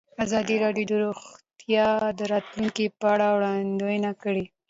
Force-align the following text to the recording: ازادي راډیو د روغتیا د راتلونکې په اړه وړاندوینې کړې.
ازادي 0.25 0.55
راډیو 0.63 0.85
د 0.89 0.93
روغتیا 1.03 1.87
د 2.19 2.21
راتلونکې 2.33 2.85
په 2.99 3.05
اړه 3.13 3.27
وړاندوینې 3.35 4.11
کړې. 4.23 4.45